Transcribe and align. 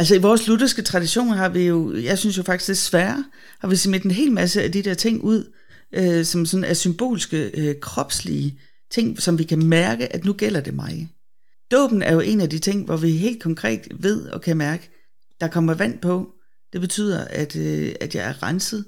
Altså 0.00 0.14
i 0.14 0.18
vores 0.18 0.46
lutherske 0.46 0.82
tradition 0.82 1.28
har 1.28 1.48
vi 1.48 1.66
jo, 1.66 1.96
jeg 1.96 2.18
synes 2.18 2.38
jo 2.38 2.42
faktisk 2.42 2.68
desværre, 2.68 3.24
har 3.58 3.68
vi 3.68 3.76
smidt 3.76 4.02
en 4.02 4.10
hel 4.10 4.32
masse 4.32 4.62
af 4.62 4.72
de 4.72 4.82
der 4.82 4.94
ting 4.94 5.24
ud, 5.24 5.52
øh, 5.94 6.24
som 6.24 6.46
sådan 6.46 6.64
er 6.64 6.74
symbolske, 6.74 7.50
øh, 7.54 7.74
kropslige 7.80 8.60
ting, 8.90 9.22
som 9.22 9.38
vi 9.38 9.44
kan 9.44 9.66
mærke, 9.66 10.12
at 10.12 10.24
nu 10.24 10.32
gælder 10.32 10.60
det 10.60 10.74
mig. 10.74 11.08
Dåben 11.70 12.02
er 12.02 12.12
jo 12.12 12.20
en 12.20 12.40
af 12.40 12.50
de 12.50 12.58
ting, 12.58 12.84
hvor 12.84 12.96
vi 12.96 13.10
helt 13.10 13.42
konkret 13.42 13.80
ved 13.90 14.26
og 14.26 14.40
kan 14.40 14.56
mærke, 14.56 14.90
der 15.40 15.48
kommer 15.48 15.74
vand 15.74 15.98
på. 15.98 16.30
Det 16.72 16.80
betyder, 16.80 17.24
at, 17.24 17.56
øh, 17.56 17.92
at 18.00 18.14
jeg 18.14 18.28
er 18.28 18.42
renset. 18.42 18.84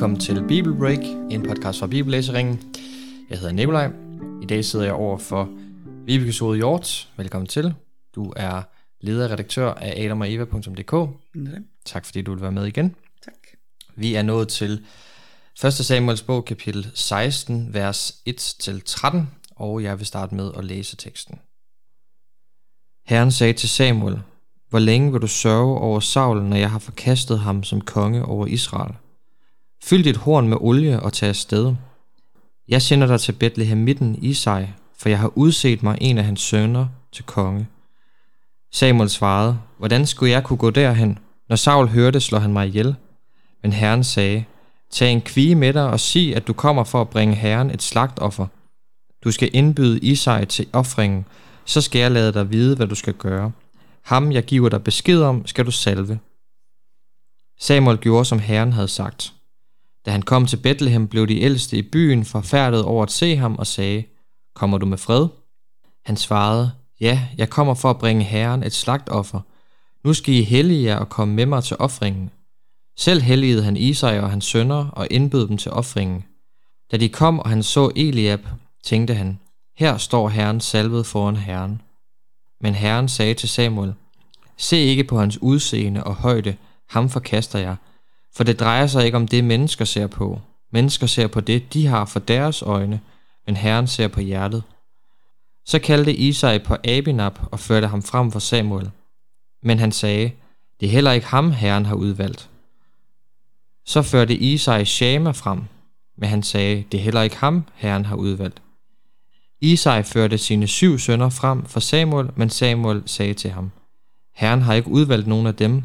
Velkommen 0.00 0.20
til 0.20 0.44
Bible 0.48 0.76
Break, 0.76 0.98
en 1.30 1.42
podcast 1.42 1.78
fra 1.78 1.86
Bibellæseringen. 1.86 2.74
Jeg 3.30 3.38
hedder 3.38 3.52
Nikolaj. 3.52 3.92
I 4.42 4.46
dag 4.46 4.64
sidder 4.64 4.84
jeg 4.84 4.94
over 4.94 5.18
for 5.18 5.48
Vibeke 6.06 6.32
Sode 6.32 6.56
Hjort. 6.56 7.08
Velkommen 7.16 7.46
til. 7.46 7.74
Du 8.14 8.32
er 8.36 8.62
leder 9.00 9.24
og 9.24 9.30
redaktør 9.30 9.74
af 9.74 10.04
adamogeva.dk. 10.04 11.08
Tak 11.84 12.04
fordi 12.04 12.22
du 12.22 12.32
vil 12.32 12.42
være 12.42 12.52
med 12.52 12.66
igen. 12.66 12.94
Tak. 13.24 13.34
Vi 13.96 14.14
er 14.14 14.22
nået 14.22 14.48
til 14.48 14.84
1. 15.64 15.72
Samuels 15.72 16.22
bog, 16.22 16.44
kapitel 16.44 16.90
16, 16.94 17.74
vers 17.74 18.22
1-13, 18.28 19.18
og 19.56 19.82
jeg 19.82 19.98
vil 19.98 20.06
starte 20.06 20.34
med 20.34 20.50
at 20.56 20.64
læse 20.64 20.96
teksten. 20.96 21.38
Herren 23.06 23.32
sagde 23.32 23.52
til 23.52 23.68
Samuel, 23.68 24.22
Hvor 24.68 24.78
længe 24.78 25.12
vil 25.12 25.22
du 25.22 25.26
sørge 25.26 25.78
over 25.78 26.00
Saul, 26.00 26.42
når 26.42 26.56
jeg 26.56 26.70
har 26.70 26.78
forkastet 26.78 27.38
ham 27.38 27.62
som 27.64 27.80
konge 27.80 28.24
over 28.24 28.46
Israel? 28.46 28.94
Fyld 29.84 30.04
dit 30.04 30.16
horn 30.16 30.48
med 30.48 30.56
olie 30.60 31.00
og 31.00 31.12
tag 31.12 31.28
afsted. 31.28 31.74
Jeg 32.68 32.82
sender 32.82 33.06
dig 33.06 33.20
til 33.20 33.32
Bethlehem 33.32 33.78
midten 33.78 34.16
i 34.22 34.34
sig, 34.34 34.74
for 34.98 35.08
jeg 35.08 35.18
har 35.18 35.32
udset 35.34 35.82
mig 35.82 35.98
en 36.00 36.18
af 36.18 36.24
hans 36.24 36.40
sønner 36.40 36.86
til 37.12 37.24
konge. 37.24 37.66
Samuel 38.72 39.10
svarede, 39.10 39.58
hvordan 39.78 40.06
skulle 40.06 40.32
jeg 40.32 40.44
kunne 40.44 40.56
gå 40.56 40.70
derhen? 40.70 41.18
Når 41.48 41.56
Saul 41.56 41.88
hørte, 41.88 42.20
slår 42.20 42.38
han 42.38 42.52
mig 42.52 42.66
ihjel. 42.66 42.94
Men 43.62 43.72
Herren 43.72 44.04
sagde, 44.04 44.44
tag 44.90 45.12
en 45.12 45.20
kvige 45.20 45.54
med 45.54 45.72
dig 45.72 45.90
og 45.90 46.00
sig, 46.00 46.36
at 46.36 46.46
du 46.46 46.52
kommer 46.52 46.84
for 46.84 47.00
at 47.00 47.10
bringe 47.10 47.34
Herren 47.34 47.70
et 47.70 47.82
slagtoffer. 47.82 48.46
Du 49.24 49.30
skal 49.30 49.50
indbyde 49.52 49.98
Isai 49.98 50.46
til 50.46 50.66
offringen, 50.72 51.24
så 51.64 51.80
skal 51.80 51.98
jeg 51.98 52.10
lade 52.10 52.32
dig 52.32 52.50
vide, 52.50 52.76
hvad 52.76 52.86
du 52.86 52.94
skal 52.94 53.14
gøre. 53.14 53.52
Ham, 54.04 54.32
jeg 54.32 54.44
giver 54.44 54.68
dig 54.68 54.84
besked 54.84 55.22
om, 55.22 55.46
skal 55.46 55.66
du 55.66 55.70
salve. 55.70 56.18
Samuel 57.60 57.98
gjorde, 57.98 58.24
som 58.24 58.38
Herren 58.38 58.72
havde 58.72 58.88
sagt. 58.88 59.32
Da 60.06 60.10
han 60.10 60.22
kom 60.22 60.46
til 60.46 60.56
Bethlehem, 60.56 61.08
blev 61.08 61.26
de 61.26 61.40
ældste 61.40 61.76
i 61.76 61.82
byen 61.82 62.24
forfærdet 62.24 62.84
over 62.84 63.02
at 63.02 63.10
se 63.10 63.36
ham 63.36 63.56
og 63.56 63.66
sagde, 63.66 64.04
Kommer 64.54 64.78
du 64.78 64.86
med 64.86 64.98
fred? 64.98 65.28
Han 66.04 66.16
svarede, 66.16 66.72
Ja, 67.00 67.28
jeg 67.36 67.50
kommer 67.50 67.74
for 67.74 67.90
at 67.90 67.98
bringe 67.98 68.24
Herren 68.24 68.62
et 68.62 68.72
slagtoffer. 68.72 69.40
Nu 70.04 70.14
skal 70.14 70.34
I 70.34 70.42
hellige 70.42 70.84
jer 70.84 70.96
og 70.96 71.08
komme 71.08 71.34
med 71.34 71.46
mig 71.46 71.64
til 71.64 71.76
offringen. 71.80 72.30
Selv 72.98 73.22
helligede 73.22 73.62
han 73.62 73.76
Isai 73.76 74.18
og 74.18 74.30
hans 74.30 74.44
sønner 74.44 74.88
og 74.88 75.06
indbød 75.10 75.48
dem 75.48 75.56
til 75.56 75.70
offringen. 75.70 76.24
Da 76.92 76.96
de 76.96 77.08
kom, 77.08 77.38
og 77.38 77.48
han 77.48 77.62
så 77.62 77.90
Eliab, 77.96 78.48
tænkte 78.84 79.14
han, 79.14 79.38
her 79.76 79.96
står 79.96 80.28
Herren 80.28 80.60
salvet 80.60 81.06
foran 81.06 81.36
Herren. 81.36 81.82
Men 82.60 82.74
Herren 82.74 83.08
sagde 83.08 83.34
til 83.34 83.48
Samuel, 83.48 83.94
Se 84.56 84.76
ikke 84.76 85.04
på 85.04 85.18
hans 85.18 85.42
udseende 85.42 86.04
og 86.04 86.14
højde, 86.14 86.56
ham 86.88 87.08
forkaster 87.08 87.58
jeg, 87.58 87.76
for 88.36 88.44
det 88.44 88.60
drejer 88.60 88.86
sig 88.86 89.04
ikke 89.04 89.16
om 89.16 89.28
det, 89.28 89.44
mennesker 89.44 89.84
ser 89.84 90.06
på. 90.06 90.40
Mennesker 90.72 91.06
ser 91.06 91.26
på 91.26 91.40
det, 91.40 91.72
de 91.72 91.86
har 91.86 92.04
for 92.04 92.20
deres 92.20 92.62
øjne, 92.62 93.00
men 93.46 93.56
Herren 93.56 93.86
ser 93.86 94.08
på 94.08 94.20
hjertet. 94.20 94.62
Så 95.66 95.78
kaldte 95.78 96.14
Isai 96.14 96.58
på 96.58 96.76
Abinab 96.84 97.38
og 97.52 97.60
førte 97.60 97.86
ham 97.86 98.02
frem 98.02 98.32
for 98.32 98.38
Samuel. 98.38 98.90
Men 99.62 99.78
han 99.78 99.92
sagde, 99.92 100.32
det 100.80 100.86
er 100.86 100.90
heller 100.90 101.12
ikke 101.12 101.26
ham, 101.26 101.52
Herren 101.52 101.86
har 101.86 101.94
udvalgt. 101.94 102.50
Så 103.86 104.02
førte 104.02 104.36
Isai 104.36 104.84
Shama 104.84 105.30
frem, 105.30 105.62
men 106.18 106.28
han 106.28 106.42
sagde, 106.42 106.84
det 106.92 107.00
er 107.00 107.04
heller 107.04 107.22
ikke 107.22 107.36
ham, 107.36 107.64
Herren 107.74 108.04
har 108.04 108.16
udvalgt. 108.16 108.62
Isai 109.60 110.02
førte 110.02 110.38
sine 110.38 110.66
syv 110.66 110.98
sønner 110.98 111.28
frem 111.30 111.64
for 111.64 111.80
Samuel, 111.80 112.30
men 112.36 112.50
Samuel 112.50 113.02
sagde 113.06 113.34
til 113.34 113.50
ham, 113.50 113.70
Herren 114.34 114.62
har 114.62 114.74
ikke 114.74 114.88
udvalgt 114.88 115.26
nogen 115.26 115.46
af 115.46 115.54
dem. 115.54 115.84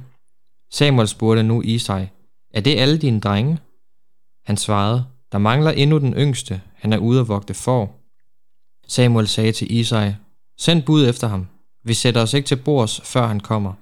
Samuel 0.71 1.07
spurgte 1.07 1.43
nu 1.43 1.61
Isai, 1.61 2.07
er 2.55 2.61
det 2.61 2.79
alle 2.79 2.97
dine 2.97 3.19
drenge? 3.19 3.57
Han 4.45 4.57
svarede, 4.57 5.05
der 5.31 5.37
mangler 5.37 5.71
endnu 5.71 5.97
den 5.97 6.13
yngste, 6.13 6.61
han 6.75 6.93
er 6.93 6.97
ude 6.97 7.19
at 7.19 7.27
vogte 7.27 7.53
for. 7.53 7.91
Samuel 8.87 9.27
sagde 9.27 9.51
til 9.51 9.75
Isai, 9.75 10.11
send 10.59 10.83
bud 10.83 11.07
efter 11.07 11.27
ham. 11.27 11.47
Vi 11.83 11.93
sætter 11.93 12.21
os 12.21 12.33
ikke 12.33 12.47
til 12.47 12.55
bords, 12.55 13.01
før 13.01 13.27
han 13.27 13.39
kommer. 13.39 13.73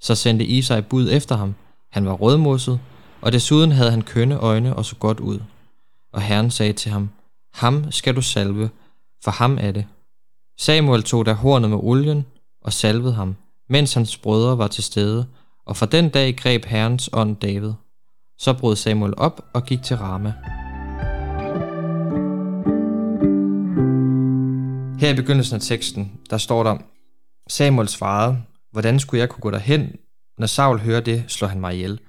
Så 0.00 0.14
sendte 0.14 0.44
Isai 0.44 0.80
bud 0.80 1.08
efter 1.10 1.36
ham. 1.36 1.54
Han 1.90 2.06
var 2.06 2.12
rødmosset, 2.12 2.80
og 3.20 3.32
desuden 3.32 3.72
havde 3.72 3.90
han 3.90 4.02
kønne 4.02 4.38
øjne 4.38 4.76
og 4.76 4.84
så 4.84 4.96
godt 4.96 5.20
ud. 5.20 5.40
Og 6.12 6.22
Herren 6.22 6.50
sagde 6.50 6.72
til 6.72 6.90
ham, 6.90 7.10
ham 7.54 7.90
skal 7.92 8.16
du 8.16 8.22
salve, 8.22 8.70
for 9.24 9.30
ham 9.30 9.58
er 9.60 9.72
det. 9.72 9.86
Samuel 10.60 11.02
tog 11.02 11.26
da 11.26 11.32
hornet 11.32 11.70
med 11.70 11.78
olien 11.82 12.26
og 12.62 12.72
salvede 12.72 13.14
ham, 13.14 13.36
mens 13.68 13.94
hans 13.94 14.16
brødre 14.16 14.58
var 14.58 14.68
til 14.68 14.84
stede, 14.84 15.26
og 15.66 15.76
fra 15.76 15.86
den 15.86 16.08
dag 16.08 16.36
greb 16.36 16.64
Herrens 16.64 17.10
ånd 17.12 17.36
David. 17.36 17.72
Så 18.38 18.54
brød 18.58 18.76
Samuel 18.76 19.14
op 19.16 19.44
og 19.52 19.64
gik 19.64 19.82
til 19.82 19.96
Rama. 19.96 20.32
Her 25.00 25.12
i 25.12 25.16
begyndelsen 25.16 25.54
af 25.54 25.60
teksten, 25.60 26.12
der 26.30 26.38
står 26.38 26.62
der, 26.62 26.78
Samuel 27.48 27.88
svarede, 27.88 28.42
hvordan 28.72 29.00
skulle 29.00 29.20
jeg 29.20 29.28
kunne 29.28 29.40
gå 29.40 29.50
derhen? 29.50 29.92
Når 30.38 30.46
Saul 30.46 30.78
hører 30.78 31.00
det, 31.00 31.24
slår 31.28 31.48
han 31.48 31.60
mig 31.60 31.74
ihjel. 31.74 32.00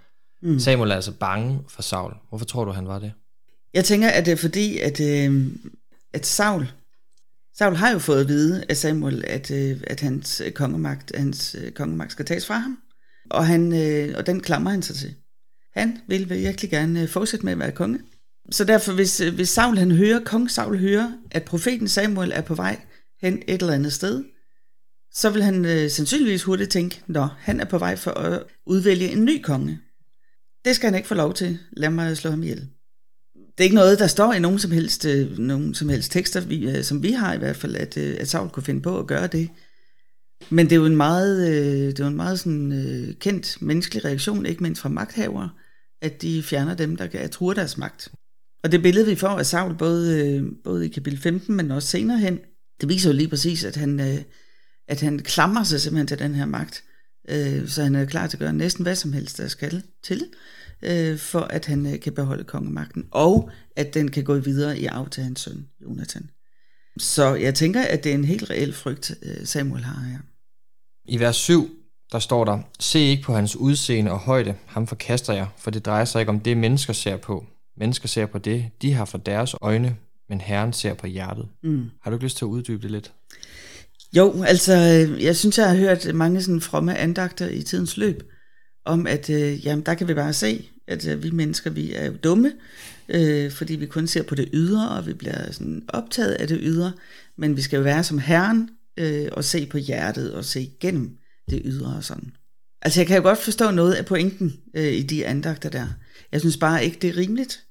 Mm. 0.41 0.59
Samuel 0.59 0.91
er 0.91 0.95
altså 0.95 1.11
bange 1.11 1.59
for 1.67 1.81
Saul. 1.81 2.13
Hvorfor 2.29 2.45
tror 2.45 2.65
du, 2.65 2.71
han 2.71 2.87
var 2.87 2.99
det? 2.99 3.13
Jeg 3.73 3.85
tænker, 3.85 4.09
at 4.09 4.25
det 4.25 4.31
er 4.31 4.35
fordi, 4.35 4.79
at, 4.79 4.99
øh, 4.99 5.47
at 6.13 6.25
Saul, 6.25 6.71
Saul 7.57 7.75
har 7.75 7.91
jo 7.91 7.99
fået 7.99 8.21
at 8.21 8.27
vide 8.27 8.65
af 8.69 8.77
Samuel, 8.77 9.23
at, 9.27 9.51
øh, 9.51 9.81
at 9.87 10.01
hans 10.01 10.41
kongemagt, 10.55 11.11
hans 11.15 11.55
øh, 11.59 11.71
kongemagt 11.71 12.11
skal 12.11 12.25
tages 12.25 12.47
fra 12.47 12.57
ham. 12.57 12.77
Og, 13.29 13.47
han, 13.47 13.73
øh, 13.73 14.17
og 14.17 14.25
den 14.25 14.39
klamrer 14.39 14.71
han 14.71 14.81
sig 14.81 14.95
til. 14.95 15.15
Han 15.73 15.97
vil 16.07 16.29
virkelig 16.29 16.69
gerne 16.69 17.01
øh, 17.01 17.07
fortsætte 17.07 17.45
med 17.45 17.53
at 17.53 17.59
være 17.59 17.71
konge. 17.71 17.99
Så 18.51 18.63
derfor, 18.63 18.93
hvis, 18.93 19.21
øh, 19.21 19.35
hvis 19.35 19.49
Saul 19.49 19.77
han 19.77 19.91
hører, 19.91 20.23
kong 20.23 20.51
Saul 20.51 20.77
hører, 20.77 21.11
at 21.31 21.43
profeten 21.43 21.87
Samuel 21.87 22.31
er 22.31 22.41
på 22.41 22.55
vej 22.55 22.79
hen 23.21 23.43
et 23.47 23.61
eller 23.61 23.73
andet 23.73 23.93
sted, 23.93 24.23
så 25.13 25.29
vil 25.29 25.43
han 25.43 25.65
øh, 25.65 25.89
sandsynligvis 25.89 26.43
hurtigt 26.43 26.71
tænke, 26.71 27.01
nå, 27.07 27.27
han 27.37 27.59
er 27.59 27.65
på 27.65 27.77
vej 27.77 27.95
for 27.95 28.11
at 28.11 28.43
udvælge 28.65 29.11
en 29.11 29.25
ny 29.25 29.41
konge. 29.41 29.79
Det 30.65 30.75
skal 30.75 30.87
han 30.87 30.95
ikke 30.95 31.07
få 31.07 31.15
lov 31.15 31.33
til. 31.33 31.59
Lad 31.71 31.89
mig 31.89 32.17
slå 32.17 32.29
ham 32.29 32.43
ihjel. 32.43 32.67
Det 33.35 33.63
er 33.63 33.63
ikke 33.63 33.75
noget, 33.75 33.99
der 33.99 34.07
står 34.07 34.33
i 34.33 34.39
nogen 34.39 34.59
som 34.59 34.71
helst, 34.71 35.05
øh, 35.05 35.37
nogen 35.37 35.73
som 35.73 35.89
helst 35.89 36.11
tekster, 36.11 36.41
vi, 36.41 36.69
øh, 36.69 36.83
som 36.83 37.03
vi 37.03 37.11
har 37.11 37.33
i 37.33 37.37
hvert 37.37 37.55
fald, 37.55 37.75
at, 37.75 37.97
øh, 37.97 38.17
at 38.19 38.27
Saul 38.27 38.49
kunne 38.49 38.63
finde 38.63 38.81
på 38.81 38.99
at 38.99 39.07
gøre 39.07 39.27
det. 39.27 39.49
Men 40.49 40.65
det 40.65 40.71
er 40.71 40.75
jo 40.75 40.85
en 40.85 40.95
meget, 40.95 41.49
øh, 41.49 41.87
det 41.87 41.99
er 41.99 42.03
jo 42.03 42.09
en 42.09 42.15
meget 42.15 42.39
sådan, 42.39 42.71
øh, 42.71 43.13
kendt 43.15 43.61
menneskelig 43.61 44.05
reaktion, 44.05 44.45
ikke 44.45 44.63
mindst 44.63 44.81
fra 44.81 44.89
magthavere, 44.89 45.49
at 46.01 46.21
de 46.21 46.43
fjerner 46.43 46.75
dem, 46.75 46.95
der 46.95 47.07
kan 47.07 47.29
truer 47.29 47.53
deres 47.53 47.77
magt. 47.77 48.11
Og 48.63 48.71
det 48.71 48.81
billede, 48.81 49.05
vi 49.05 49.15
får 49.15 49.39
af 49.39 49.45
Saul, 49.45 49.77
både, 49.77 50.25
øh, 50.25 50.43
både 50.63 50.85
i 50.85 50.89
kapitel 50.89 51.19
15, 51.19 51.55
men 51.55 51.71
også 51.71 51.87
senere 51.87 52.17
hen, 52.17 52.39
det 52.81 52.89
viser 52.89 53.09
jo 53.09 53.15
lige 53.15 53.27
præcis, 53.27 53.63
at 53.63 53.75
han, 53.75 53.99
øh, 53.99 54.21
at 54.87 55.01
han 55.01 55.19
klamrer 55.19 55.63
sig 55.63 55.81
simpelthen 55.81 56.07
til 56.07 56.19
den 56.19 56.35
her 56.35 56.45
magt. 56.45 56.83
Øh, 57.29 57.67
så 57.67 57.83
han 57.83 57.95
er 57.95 58.05
klar 58.05 58.27
til 58.27 58.37
at 58.37 58.41
gøre 58.41 58.53
næsten 58.53 58.83
hvad 58.83 58.95
som 58.95 59.13
helst, 59.13 59.37
der 59.37 59.47
skal 59.47 59.83
til, 60.03 60.25
øh, 60.81 61.17
for 61.17 61.39
at 61.39 61.65
han 61.65 61.85
øh, 61.85 61.99
kan 61.99 62.13
beholde 62.13 62.43
kongemagten, 62.43 63.05
og 63.11 63.51
at 63.75 63.93
den 63.93 64.11
kan 64.11 64.23
gå 64.23 64.35
videre 64.35 64.79
i 64.79 64.85
arv 64.85 65.09
til 65.09 65.23
hans 65.23 65.39
søn, 65.39 65.67
Jonathan. 65.81 66.29
Så 66.97 67.35
jeg 67.35 67.55
tænker, 67.55 67.81
at 67.81 68.03
det 68.03 68.09
er 68.09 68.15
en 68.15 68.25
helt 68.25 68.49
reel 68.49 68.73
frygt, 68.73 69.11
øh, 69.23 69.45
Samuel 69.45 69.83
har 69.83 70.01
her. 70.01 70.19
I 71.09 71.19
vers 71.19 71.35
7, 71.35 71.69
der 72.11 72.19
står 72.19 72.45
der, 72.45 72.59
Se 72.79 72.99
ikke 72.99 73.23
på 73.23 73.33
hans 73.33 73.55
udseende 73.55 74.11
og 74.11 74.19
højde, 74.19 74.55
ham 74.65 74.87
forkaster 74.87 75.33
jeg, 75.33 75.47
for 75.57 75.71
det 75.71 75.85
drejer 75.85 76.05
sig 76.05 76.19
ikke 76.19 76.29
om 76.29 76.39
det, 76.39 76.57
mennesker 76.57 76.93
ser 76.93 77.17
på. 77.17 77.45
Mennesker 77.77 78.07
ser 78.07 78.25
på 78.25 78.37
det, 78.37 78.65
de 78.81 78.93
har 78.93 79.05
for 79.05 79.17
deres 79.17 79.55
øjne, 79.61 79.95
men 80.29 80.41
Herren 80.41 80.73
ser 80.73 80.93
på 80.93 81.07
hjertet. 81.07 81.47
Mm. 81.63 81.89
Har 82.01 82.11
du 82.11 82.15
ikke 82.15 82.25
lyst 82.25 82.37
til 82.37 82.45
at 82.45 82.49
uddybe 82.49 82.81
det 82.81 82.91
lidt? 82.91 83.11
Jo, 84.15 84.43
altså, 84.43 84.73
jeg 85.19 85.35
synes, 85.35 85.57
jeg 85.57 85.69
har 85.69 85.75
hørt 85.75 86.15
mange 86.15 86.41
sådan 86.41 86.61
fromme 86.61 86.97
andagter 86.97 87.47
i 87.47 87.61
tidens 87.61 87.97
løb, 87.97 88.23
om 88.85 89.07
at, 89.07 89.29
øh, 89.29 89.65
jamen, 89.65 89.85
der 89.85 89.93
kan 89.93 90.07
vi 90.07 90.13
bare 90.13 90.33
se, 90.33 90.69
at 90.87 91.07
øh, 91.07 91.23
vi 91.23 91.31
mennesker, 91.31 91.69
vi 91.69 91.93
er 91.93 92.05
jo 92.05 92.13
dumme, 92.23 92.51
øh, 93.09 93.51
fordi 93.51 93.75
vi 93.75 93.85
kun 93.85 94.07
ser 94.07 94.23
på 94.23 94.35
det 94.35 94.49
ydre, 94.53 94.89
og 94.89 95.07
vi 95.07 95.13
bliver 95.13 95.51
sådan 95.51 95.83
optaget 95.87 96.31
af 96.31 96.47
det 96.47 96.59
ydre, 96.61 96.91
men 97.37 97.57
vi 97.57 97.61
skal 97.61 97.77
jo 97.77 97.83
være 97.83 98.03
som 98.03 98.19
Herren, 98.19 98.69
øh, 98.99 99.27
og 99.31 99.43
se 99.43 99.65
på 99.65 99.77
hjertet, 99.77 100.33
og 100.33 100.45
se 100.45 100.61
igennem 100.61 101.17
det 101.49 101.61
ydre 101.65 101.95
og 101.95 102.03
sådan. 102.03 102.31
Altså 102.81 102.99
jeg 102.99 103.07
kan 103.07 103.17
jo 103.17 103.23
godt 103.23 103.39
forstå 103.39 103.71
noget 103.71 103.93
af 103.93 104.05
pointen 104.05 104.59
øh, 104.73 104.93
i 104.93 105.03
de 105.03 105.25
andagter 105.25 105.69
der. 105.69 105.87
Jeg 106.31 106.39
synes 106.39 106.57
bare 106.57 106.85
ikke, 106.85 106.97
det 107.01 107.09
er 107.09 107.17
rimeligt. 107.17 107.65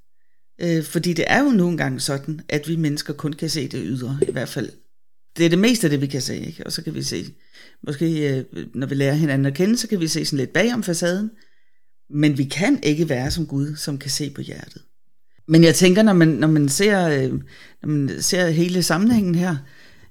Øh, 0.60 0.84
fordi 0.84 1.12
det 1.12 1.24
er 1.28 1.44
jo 1.44 1.50
nogle 1.50 1.76
gange 1.76 2.00
sådan, 2.00 2.40
at 2.48 2.68
vi 2.68 2.76
mennesker 2.76 3.12
kun 3.12 3.32
kan 3.32 3.50
se 3.50 3.68
det 3.68 3.82
ydre, 3.84 4.18
i 4.28 4.32
hvert 4.32 4.48
fald. 4.48 4.70
Det 5.36 5.46
er 5.46 5.50
det 5.50 5.58
meste 5.58 5.86
af 5.86 5.90
det, 5.90 6.00
vi 6.00 6.06
kan 6.06 6.22
se, 6.22 6.36
ikke? 6.36 6.66
Og 6.66 6.72
så 6.72 6.82
kan 6.82 6.94
vi 6.94 7.02
se, 7.02 7.24
måske 7.82 8.38
øh, 8.38 8.44
når 8.74 8.86
vi 8.86 8.94
lærer 8.94 9.14
hinanden 9.14 9.46
at 9.46 9.54
kende, 9.54 9.76
så 9.76 9.88
kan 9.88 10.00
vi 10.00 10.08
se 10.08 10.24
sådan 10.24 10.38
lidt 10.38 10.52
bagom 10.52 10.82
facaden. 10.82 11.30
Men 12.10 12.38
vi 12.38 12.44
kan 12.44 12.78
ikke 12.82 13.08
være 13.08 13.30
som 13.30 13.46
Gud, 13.46 13.76
som 13.76 13.98
kan 13.98 14.10
se 14.10 14.30
på 14.30 14.40
hjertet. 14.40 14.82
Men 15.48 15.64
jeg 15.64 15.74
tænker, 15.74 16.02
når 16.02 16.12
man, 16.12 16.28
når 16.28 16.48
man, 16.48 16.68
ser, 16.68 17.08
øh, 17.08 17.32
når 17.82 17.88
man 17.88 18.22
ser 18.22 18.48
hele 18.48 18.82
sammenhængen 18.82 19.34
her, 19.34 19.56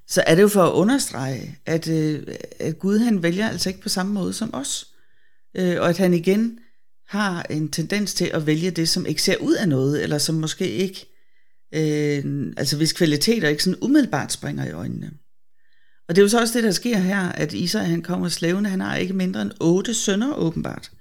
så 0.07 0.23
er 0.27 0.35
det 0.35 0.41
jo 0.41 0.47
for 0.47 0.63
at 0.63 0.73
understrege, 0.73 1.59
at, 1.65 1.87
øh, 1.87 2.27
at 2.59 2.79
Gud 2.79 2.97
han 2.97 3.23
vælger 3.23 3.49
altså 3.49 3.69
ikke 3.69 3.81
på 3.81 3.89
samme 3.89 4.13
måde 4.13 4.33
som 4.33 4.53
os. 4.53 4.87
Øh, 5.57 5.81
og 5.81 5.89
at 5.89 5.97
han 5.97 6.13
igen 6.13 6.59
har 7.07 7.43
en 7.49 7.71
tendens 7.71 8.13
til 8.13 8.25
at 8.33 8.45
vælge 8.45 8.71
det, 8.71 8.89
som 8.89 9.05
ikke 9.05 9.21
ser 9.21 9.37
ud 9.37 9.53
af 9.53 9.69
noget, 9.69 10.03
eller 10.03 10.17
som 10.17 10.35
måske 10.35 10.69
ikke, 10.69 11.05
øh, 11.73 12.53
altså 12.57 12.77
hvis 12.77 12.93
kvaliteter 12.93 13.49
ikke 13.49 13.63
sådan 13.63 13.79
umiddelbart 13.81 14.31
springer 14.31 14.65
i 14.65 14.71
øjnene. 14.71 15.11
Og 16.09 16.15
det 16.15 16.21
er 16.21 16.23
jo 16.23 16.29
så 16.29 16.39
også 16.39 16.53
det, 16.53 16.63
der 16.63 16.71
sker 16.71 16.97
her, 16.97 17.21
at 17.31 17.53
Isai 17.53 17.85
han 17.85 18.01
kommer 18.01 18.29
slævende, 18.29 18.69
han 18.69 18.81
har 18.81 18.95
ikke 18.95 19.13
mindre 19.13 19.41
end 19.41 19.51
otte 19.59 19.93
sønner 19.93 20.33
åbenbart. 20.33 20.91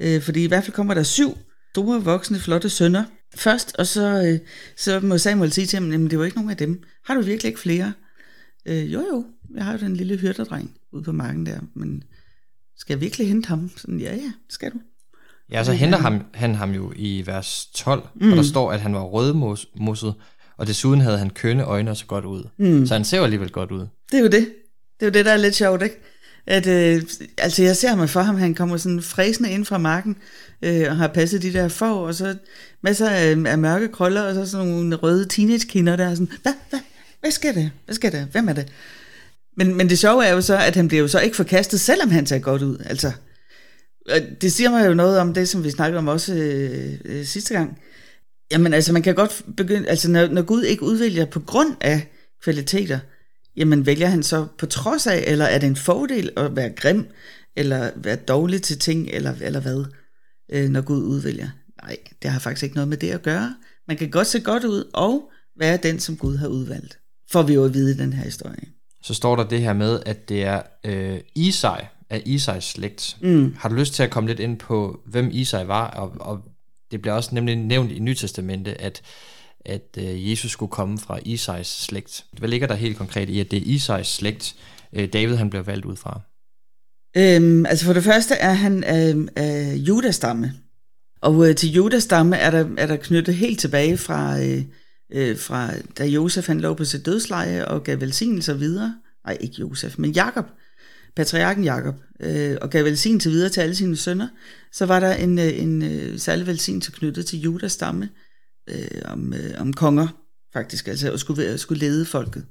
Øh, 0.00 0.22
fordi 0.22 0.44
i 0.44 0.46
hvert 0.46 0.64
fald 0.64 0.74
kommer 0.74 0.94
der 0.94 1.02
syv 1.02 1.38
store, 1.72 2.04
voksne, 2.04 2.38
flotte 2.38 2.70
sønner 2.70 3.04
først, 3.34 3.76
og 3.78 3.86
så, 3.86 4.22
øh, 4.26 4.38
så 4.76 5.00
må 5.00 5.18
Samuel 5.18 5.52
sige 5.52 5.66
til 5.66 5.78
ham, 5.78 5.92
jamen 5.92 6.10
det 6.10 6.18
var 6.18 6.24
ikke 6.24 6.36
nogen 6.36 6.50
af 6.50 6.56
dem. 6.56 6.82
Har 7.04 7.14
du 7.14 7.20
virkelig 7.20 7.48
ikke 7.48 7.60
flere? 7.60 7.92
Øh, 8.68 8.92
jo 8.92 9.00
jo, 9.12 9.24
jeg 9.54 9.64
har 9.64 9.72
jo 9.72 9.78
den 9.78 9.96
lille 9.96 10.16
hyrderdreng 10.16 10.74
ude 10.92 11.02
på 11.02 11.12
marken 11.12 11.46
der, 11.46 11.60
men 11.74 12.02
skal 12.76 12.94
jeg 12.94 13.00
virkelig 13.00 13.28
hente 13.28 13.46
ham? 13.46 13.70
Sådan, 13.76 14.00
ja 14.00 14.14
ja, 14.14 14.32
skal 14.48 14.70
du. 14.70 14.78
Ja, 15.50 15.64
så 15.64 15.72
henter 15.72 15.98
ham, 15.98 16.24
han 16.34 16.54
ham 16.54 16.70
jo 16.70 16.92
i 16.96 17.22
vers 17.26 17.66
12, 17.74 18.08
mm. 18.14 18.30
og 18.30 18.36
der 18.36 18.42
står, 18.42 18.72
at 18.72 18.80
han 18.80 18.94
var 18.94 19.02
rødmosset, 19.02 20.14
og 20.56 20.66
desuden 20.66 21.00
havde 21.00 21.18
han 21.18 21.30
kønne 21.30 21.64
øjne 21.64 21.90
og 21.90 21.96
så 21.96 22.06
godt 22.06 22.24
ud. 22.24 22.44
Mm. 22.58 22.86
Så 22.86 22.94
han 22.94 23.04
ser 23.04 23.18
jo 23.18 23.24
alligevel 23.24 23.50
godt 23.50 23.70
ud. 23.70 23.86
Det 24.10 24.18
er 24.18 24.22
jo 24.22 24.28
det. 24.28 24.48
Det 25.00 25.06
er 25.06 25.06
jo 25.06 25.10
det, 25.10 25.24
der 25.24 25.32
er 25.32 25.36
lidt 25.36 25.54
sjovt, 25.54 25.82
ikke? 25.82 26.00
At, 26.46 26.66
øh, 26.66 27.02
altså 27.38 27.62
jeg 27.62 27.76
ser 27.76 27.96
mig 27.96 28.10
for 28.10 28.20
ham, 28.20 28.36
han 28.36 28.54
kommer 28.54 28.76
sådan 28.76 29.02
fræsende 29.02 29.50
ind 29.50 29.64
fra 29.64 29.78
marken, 29.78 30.16
øh, 30.62 30.86
og 30.90 30.96
har 30.96 31.08
passet 31.08 31.42
de 31.42 31.52
der 31.52 31.68
får, 31.68 32.06
og 32.06 32.14
så 32.14 32.36
masser 32.82 33.10
af, 33.10 33.36
af 33.46 33.58
mørke 33.58 33.88
krøller, 33.88 34.22
og 34.22 34.34
så 34.34 34.46
sådan 34.46 34.66
nogle 34.66 34.96
røde 34.96 35.26
teenage-kinder, 35.26 35.96
der 35.96 36.04
er 36.04 36.14
sådan, 36.14 36.32
hvad, 36.42 36.52
hvad, 36.70 36.80
hvad 37.20 37.30
sker 37.30 37.52
det? 37.52 37.70
Hvad 37.84 37.94
sker 37.94 38.10
det? 38.10 38.28
Hvem 38.32 38.48
er 38.48 38.52
det? 38.52 38.72
Men, 39.56 39.74
men 39.74 39.88
det 39.88 39.98
sjove 39.98 40.26
er 40.26 40.32
jo 40.32 40.40
så, 40.40 40.58
at 40.58 40.76
han 40.76 40.88
bliver 40.88 41.00
jo 41.00 41.08
så 41.08 41.20
ikke 41.20 41.36
forkastet, 41.36 41.80
selvom 41.80 42.10
han 42.10 42.26
ser 42.26 42.38
godt 42.38 42.62
ud. 42.62 42.78
Altså, 42.78 43.12
det 44.40 44.52
siger 44.52 44.70
mig 44.70 44.86
jo 44.86 44.94
noget 44.94 45.18
om 45.18 45.34
det, 45.34 45.48
som 45.48 45.64
vi 45.64 45.70
snakkede 45.70 45.98
om 45.98 46.08
også 46.08 46.34
øh, 46.34 46.94
øh, 47.04 47.24
sidste 47.24 47.54
gang. 47.54 47.78
Jamen 48.52 48.74
altså, 48.74 48.92
man 48.92 49.02
kan 49.02 49.14
godt 49.14 49.42
begynde, 49.56 49.88
altså 49.88 50.10
når, 50.10 50.26
når 50.26 50.42
Gud 50.42 50.62
ikke 50.62 50.82
udvælger 50.82 51.24
på 51.24 51.40
grund 51.40 51.76
af 51.80 52.06
kvaliteter, 52.42 52.98
jamen 53.56 53.86
vælger 53.86 54.06
han 54.06 54.22
så 54.22 54.46
på 54.58 54.66
trods 54.66 55.06
af, 55.06 55.24
eller 55.26 55.44
er 55.44 55.58
det 55.58 55.66
en 55.66 55.76
fordel 55.76 56.30
at 56.36 56.56
være 56.56 56.70
grim, 56.70 57.06
eller 57.56 57.90
være 57.96 58.16
dårlig 58.16 58.62
til 58.62 58.78
ting, 58.78 59.08
eller, 59.08 59.34
eller 59.40 59.60
hvad, 59.60 59.84
øh, 60.52 60.68
når 60.68 60.80
Gud 60.80 61.02
udvælger? 61.02 61.48
Nej, 61.82 61.96
det 62.22 62.30
har 62.30 62.40
faktisk 62.40 62.62
ikke 62.62 62.74
noget 62.74 62.88
med 62.88 62.96
det 62.96 63.10
at 63.10 63.22
gøre. 63.22 63.54
Man 63.88 63.96
kan 63.96 64.10
godt 64.10 64.26
se 64.26 64.40
godt 64.40 64.64
ud, 64.64 64.90
og 64.94 65.30
være 65.58 65.76
den, 65.76 66.00
som 66.00 66.16
Gud 66.16 66.36
har 66.36 66.48
udvalgt. 66.48 66.98
Får 67.30 67.42
vi 67.42 67.54
jo 67.54 67.64
at 67.64 67.74
vide 67.74 67.98
den 67.98 68.12
her 68.12 68.24
historie. 68.24 68.64
Så 69.02 69.14
står 69.14 69.36
der 69.36 69.44
det 69.44 69.60
her 69.60 69.72
med, 69.72 70.00
at 70.06 70.28
det 70.28 70.44
er 70.44 70.62
øh, 70.84 71.20
Isai, 71.34 71.80
af 72.10 72.22
Isais 72.26 72.64
slægt. 72.64 73.16
Mm. 73.20 73.54
Har 73.58 73.68
du 73.68 73.74
lyst 73.74 73.94
til 73.94 74.02
at 74.02 74.10
komme 74.10 74.28
lidt 74.28 74.40
ind 74.40 74.58
på, 74.58 75.00
hvem 75.06 75.30
Isai 75.32 75.68
var? 75.68 75.90
Og, 75.90 76.12
og 76.20 76.40
det 76.90 77.02
bliver 77.02 77.14
også 77.14 77.34
nemlig 77.34 77.56
nævnt 77.56 77.92
i 77.92 77.98
Nytestamentet, 77.98 78.76
at, 78.78 79.02
at 79.60 79.98
uh, 79.98 80.30
Jesus 80.30 80.50
skulle 80.50 80.70
komme 80.70 80.98
fra 80.98 81.18
Isais 81.24 81.66
slægt. 81.66 82.24
Hvad 82.38 82.48
ligger 82.48 82.66
der 82.66 82.74
helt 82.74 82.96
konkret 82.96 83.28
i, 83.28 83.40
at 83.40 83.50
det 83.50 83.56
er 83.56 83.62
Isais 83.66 84.06
slægt, 84.06 84.54
uh, 84.92 85.04
David 85.04 85.36
han 85.36 85.50
blev 85.50 85.66
valgt 85.66 85.84
ud 85.84 85.96
fra? 85.96 86.20
Øhm, 87.16 87.66
altså 87.66 87.84
for 87.84 87.92
det 87.92 88.04
første 88.04 88.34
er 88.34 88.52
han 88.52 88.84
af, 88.84 89.14
af 89.36 89.74
Judas-stamme. 89.76 90.52
Og 91.22 91.34
uh, 91.34 91.54
til 91.54 91.72
Judas-stamme 91.72 92.36
er 92.36 92.50
der, 92.50 92.68
er 92.78 92.86
der 92.86 92.96
knyttet 92.96 93.34
helt 93.34 93.60
tilbage 93.60 93.96
fra, 93.96 94.38
uh, 94.38 94.62
øh, 95.12 95.38
fra 95.38 95.70
da 95.98 96.04
Josef 96.04 96.46
han 96.46 96.60
lå 96.60 96.74
på 96.74 96.84
sit 96.84 97.06
dødsleje 97.06 97.64
og 97.64 97.84
gav 97.84 98.00
velsignelser 98.00 98.54
videre. 98.54 98.94
Nej, 99.26 99.38
ikke 99.40 99.56
Josef, 99.60 99.98
men 99.98 100.10
Jakob 100.10 100.46
patriarken 101.18 101.64
Jakob 101.64 101.94
øh, 102.20 102.56
og 102.60 102.70
gav 102.70 102.84
velsignelse 102.84 103.30
videre 103.30 103.48
til 103.48 103.60
alle 103.60 103.74
sine 103.74 103.96
sønner, 103.96 104.28
så 104.72 104.86
var 104.86 105.00
der 105.00 105.14
en, 105.14 105.38
øh, 105.38 105.58
en, 105.58 105.82
øh, 105.82 106.18
særlig 106.18 106.46
velsignelse 106.46 106.92
knyttet 106.92 107.26
til 107.26 107.40
Judas 107.40 107.72
stamme 107.72 108.08
øh, 108.70 109.02
om, 109.04 109.34
øh, 109.34 109.60
om 109.60 109.72
konger, 109.72 110.08
faktisk, 110.52 110.88
altså 110.88 111.12
at 111.12 111.20
skulle, 111.20 111.58
skulle 111.58 111.80
lede 111.80 112.04
folket. 112.04 112.44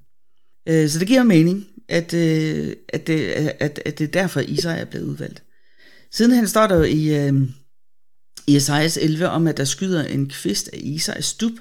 Øh, 0.69 0.89
så 0.89 0.99
det 0.99 1.07
giver 1.07 1.23
mening, 1.23 1.67
at, 1.89 2.13
øh, 2.13 2.75
at, 2.89 3.07
det, 3.07 3.27
at, 3.59 3.79
at 3.85 3.99
det 3.99 4.03
er 4.03 4.11
derfor, 4.11 4.39
Israel 4.39 4.81
er 4.81 4.85
blevet 4.85 5.05
udvalgt. 5.05 5.43
Siden 6.11 6.31
han 6.31 6.47
står 6.47 6.67
der 6.67 6.75
jo 6.75 6.83
i, 6.83 7.27
øh, 7.27 7.33
i 8.47 8.55
Esajas 8.55 8.97
11 8.97 9.29
om, 9.29 9.47
at 9.47 9.57
der 9.57 9.63
skyder 9.63 10.03
en 10.03 10.29
kvist 10.29 10.69
af 10.73 10.79
Isais 10.83 11.25
stup, 11.25 11.53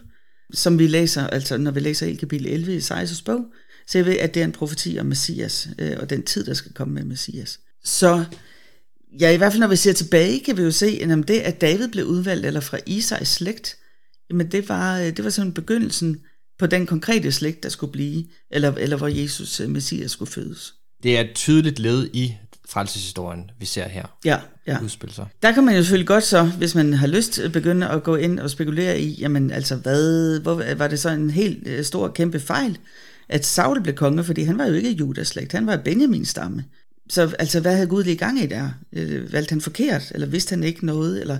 som 0.52 0.78
vi 0.78 0.86
læser, 0.86 1.26
altså 1.26 1.56
når 1.56 1.70
vi 1.70 1.80
læser 1.80 2.06
El 2.06 2.18
kapitel 2.18 2.46
11 2.46 2.74
i 2.74 2.76
Esajas 2.76 3.22
bog, 3.22 3.44
så 3.86 4.02
vi, 4.02 4.18
at 4.18 4.34
det 4.34 4.40
er 4.40 4.44
en 4.44 4.52
profeti 4.52 4.98
om 5.00 5.06
Messias, 5.06 5.68
øh, 5.78 5.96
og 5.98 6.10
den 6.10 6.22
tid, 6.22 6.44
der 6.44 6.54
skal 6.54 6.72
komme 6.72 6.94
med 6.94 7.04
Messias. 7.04 7.60
Så 7.84 8.24
ja, 9.20 9.30
i 9.30 9.36
hvert 9.36 9.52
fald 9.52 9.60
når 9.60 9.68
vi 9.68 9.76
ser 9.76 9.92
tilbage, 9.92 10.40
kan 10.40 10.56
vi 10.56 10.62
jo 10.62 10.70
se, 10.70 10.98
at 11.02 11.28
det, 11.28 11.40
at 11.40 11.60
David 11.60 11.88
blev 11.88 12.04
udvalgt, 12.04 12.46
eller 12.46 12.60
fra 12.60 12.78
Isais 12.86 13.28
slægt, 13.28 13.76
jamen 14.30 14.50
det 14.52 14.68
var, 14.68 14.98
øh, 14.98 15.06
det 15.06 15.24
var 15.24 15.30
sådan 15.30 15.52
begyndelsen 15.52 16.20
på 16.58 16.66
den 16.66 16.86
konkrete 16.86 17.32
slægt, 17.32 17.62
der 17.62 17.68
skulle 17.68 17.92
blive, 17.92 18.24
eller, 18.50 18.74
eller 18.74 18.96
hvor 18.96 19.08
Jesus, 19.08 19.60
øh, 19.60 19.70
Messias, 19.70 20.10
skulle 20.10 20.30
fødes. 20.30 20.74
Det 21.02 21.16
er 21.16 21.20
et 21.20 21.34
tydeligt 21.34 21.78
led 21.78 22.10
i 22.12 22.34
frelseshistorien, 22.68 23.50
vi 23.58 23.66
ser 23.66 23.88
her 23.88 24.04
ja, 24.24 24.38
ja. 24.66 24.78
udspille 24.82 25.14
sig. 25.14 25.26
Der 25.42 25.52
kan 25.52 25.64
man 25.64 25.76
jo 25.76 25.82
selvfølgelig 25.82 26.06
godt 26.06 26.24
så, 26.24 26.44
hvis 26.44 26.74
man 26.74 26.92
har 26.92 27.06
lyst, 27.06 27.40
begynde 27.52 27.88
at 27.88 28.02
gå 28.02 28.16
ind 28.16 28.40
og 28.40 28.50
spekulere 28.50 29.00
i, 29.00 29.20
jamen 29.20 29.50
altså, 29.50 29.76
hvad, 29.76 30.40
hvor, 30.40 30.74
var 30.74 30.88
det 30.88 31.00
så 31.00 31.10
en 31.10 31.30
helt 31.30 31.68
øh, 31.68 31.84
stor, 31.84 32.08
kæmpe 32.08 32.40
fejl, 32.40 32.78
at 33.28 33.46
Saul 33.46 33.82
blev 33.82 33.94
konge, 33.94 34.24
fordi 34.24 34.42
han 34.42 34.58
var 34.58 34.66
jo 34.66 34.74
ikke 34.74 34.90
Judas 34.90 35.28
slægt, 35.28 35.52
han 35.52 35.66
var 35.66 35.76
Benjamins 35.76 36.28
stamme. 36.28 36.64
Så 37.08 37.34
altså, 37.38 37.60
hvad 37.60 37.74
havde 37.74 37.86
Gud 37.86 38.04
lige 38.04 38.14
i 38.14 38.18
gang 38.18 38.42
i 38.42 38.46
der? 38.46 38.68
Øh, 38.92 39.32
valgte 39.32 39.52
han 39.52 39.60
forkert, 39.60 40.12
eller 40.14 40.26
vidste 40.26 40.50
han 40.50 40.64
ikke 40.64 40.86
noget? 40.86 41.20
Eller, 41.20 41.38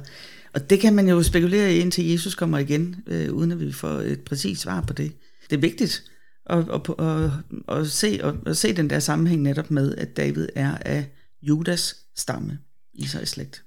og 0.55 0.71
det 0.71 0.81
kan 0.81 0.95
man 0.95 1.09
jo 1.09 1.23
spekulere 1.23 1.75
i, 1.75 1.79
indtil 1.79 2.11
Jesus 2.11 2.35
kommer 2.35 2.59
igen, 2.59 2.97
øh, 3.07 3.33
uden 3.33 3.53
at 3.53 3.61
vi 3.61 3.73
får 3.73 3.89
et 3.89 4.21
præcist 4.21 4.61
svar 4.61 4.81
på 4.81 4.93
det. 4.93 5.13
Det 5.51 5.57
er 5.57 5.61
vigtigt 5.61 6.03
at, 6.47 6.59
at, 6.59 7.07
at, 7.07 7.31
at, 7.69 7.91
se, 7.91 8.21
at, 8.23 8.35
at 8.47 8.57
se 8.57 8.77
den 8.77 8.91
der 8.91 8.99
sammenhæng 8.99 9.43
netop 9.43 9.71
med, 9.71 9.95
at 9.95 10.17
David 10.17 10.49
er 10.55 10.79
af 10.81 11.07
Judas 11.43 11.97
stamme, 12.17 12.59
Israels 12.95 13.31
slægt. 13.31 13.63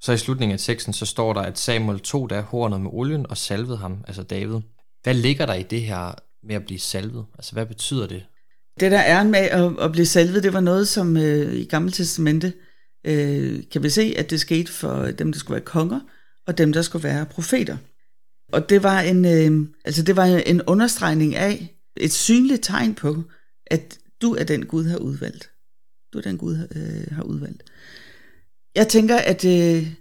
Så 0.00 0.12
i 0.12 0.18
slutningen 0.18 0.52
af 0.52 0.60
teksten, 0.60 0.92
så 0.92 1.06
står 1.06 1.32
der, 1.32 1.40
at 1.40 1.58
Samuel 1.58 2.00
tog 2.00 2.30
der 2.30 2.42
hornet 2.42 2.80
med 2.80 2.90
olien 2.92 3.26
og 3.30 3.36
salvede 3.36 3.76
ham, 3.76 4.04
altså 4.06 4.22
David. 4.22 4.60
Hvad 5.02 5.14
ligger 5.14 5.46
der 5.46 5.54
i 5.54 5.62
det 5.62 5.82
her 5.82 6.14
med 6.46 6.54
at 6.54 6.64
blive 6.64 6.80
salvet? 6.80 7.24
Altså, 7.34 7.52
hvad 7.52 7.66
betyder 7.66 8.06
det? 8.06 8.22
Det, 8.80 8.90
der 8.90 8.98
er 8.98 9.24
med 9.24 9.38
at, 9.38 9.72
at 9.80 9.92
blive 9.92 10.06
salvet, 10.06 10.42
det 10.42 10.52
var 10.52 10.60
noget, 10.60 10.88
som 10.88 11.16
øh, 11.16 11.54
i 11.54 11.64
Gamle 11.64 11.90
Testamente 11.90 12.52
øh, 13.06 13.62
kan 13.72 13.82
vi 13.82 13.90
se, 13.90 14.14
at 14.16 14.30
det 14.30 14.40
skete 14.40 14.72
for 14.72 15.06
dem, 15.06 15.32
der 15.32 15.38
skulle 15.38 15.54
være 15.54 15.64
konger, 15.64 16.00
og 16.46 16.58
dem, 16.58 16.72
der 16.72 16.82
skulle 16.82 17.04
være 17.04 17.26
profeter. 17.26 17.76
Og 18.52 18.68
det 18.68 18.82
var 18.82 19.00
en, 19.00 19.24
øh, 19.24 19.68
altså 19.84 20.02
det 20.02 20.16
var 20.16 20.24
en 20.24 20.62
understregning 20.62 21.34
af 21.34 21.74
et 21.96 22.12
synligt 22.12 22.64
tegn 22.64 22.94
på, 22.94 23.22
at 23.66 23.98
du 24.22 24.34
er 24.34 24.44
den 24.44 24.66
Gud 24.66 24.84
har 24.84 24.98
udvalgt. 24.98 25.50
Du 26.12 26.18
er 26.18 26.22
den 26.22 26.38
Gud 26.38 26.68
øh, 26.76 27.16
har 27.16 27.22
udvalgt. 27.22 27.62
Jeg 28.74 28.88
tænker, 28.88 29.16
at 29.16 29.44
øh, 29.44 29.92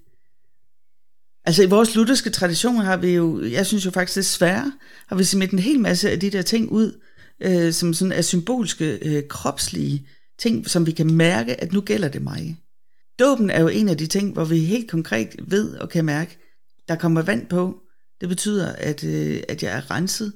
Altså 1.45 1.63
i 1.63 1.65
vores 1.65 1.95
lutherske 1.95 2.29
tradition 2.29 2.75
har 2.75 2.97
vi 2.97 3.15
jo, 3.15 3.43
jeg 3.45 3.65
synes 3.65 3.85
jo 3.85 3.91
faktisk 3.91 4.15
desværre, 4.15 4.73
har 5.07 5.15
vi 5.15 5.23
smidt 5.23 5.51
en 5.51 5.59
hel 5.59 5.79
masse 5.79 6.11
af 6.11 6.19
de 6.19 6.29
der 6.29 6.41
ting 6.41 6.71
ud, 6.71 6.99
øh, 7.41 7.73
som 7.73 7.93
sådan 7.93 8.11
er 8.11 8.21
symbolske, 8.21 8.99
øh, 9.01 9.27
kropslige 9.27 10.07
ting, 10.39 10.69
som 10.69 10.85
vi 10.85 10.91
kan 10.91 11.13
mærke, 11.13 11.61
at 11.61 11.73
nu 11.73 11.81
gælder 11.81 12.07
det 12.07 12.21
mig. 12.21 12.57
Dåben 13.19 13.49
er 13.49 13.61
jo 13.61 13.67
en 13.67 13.89
af 13.89 13.97
de 13.97 14.07
ting, 14.07 14.33
hvor 14.33 14.45
vi 14.45 14.59
helt 14.59 14.91
konkret 14.91 15.35
ved 15.47 15.75
og 15.75 15.89
kan 15.89 16.05
mærke, 16.05 16.37
der 16.87 16.95
kommer 16.95 17.21
vand 17.21 17.47
på. 17.47 17.79
Det 18.21 18.29
betyder, 18.29 18.73
at, 18.73 19.03
øh, 19.03 19.43
at 19.49 19.63
jeg 19.63 19.77
er 19.77 19.91
renset. 19.91 20.33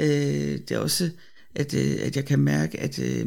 Øh, 0.00 0.58
det 0.58 0.70
er 0.70 0.78
også, 0.78 1.10
at, 1.54 1.74
øh, 1.74 1.96
at 2.02 2.16
jeg 2.16 2.24
kan 2.24 2.38
mærke, 2.38 2.80
at, 2.80 2.98
øh, 2.98 3.26